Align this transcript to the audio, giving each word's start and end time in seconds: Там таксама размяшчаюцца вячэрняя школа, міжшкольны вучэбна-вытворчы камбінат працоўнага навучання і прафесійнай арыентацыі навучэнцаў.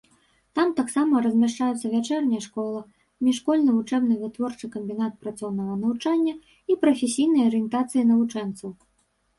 Там 0.59 0.69
таксама 0.77 1.19
размяшчаюцца 1.25 1.91
вячэрняя 1.95 2.39
школа, 2.47 2.81
міжшкольны 3.27 3.77
вучэбна-вытворчы 3.77 4.71
камбінат 4.77 5.13
працоўнага 5.27 5.73
навучання 5.85 6.35
і 6.39 6.73
прафесійнай 6.87 7.49
арыентацыі 7.53 8.11
навучэнцаў. 8.17 8.77